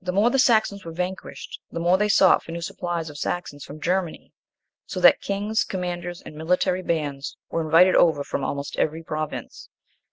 [0.00, 3.62] The more the Saxons were vanquished, the more they sought for new supplies of Saxons
[3.62, 4.32] from Germany;
[4.86, 9.68] so that kings, commanders, and military bands were invited over from almost every province.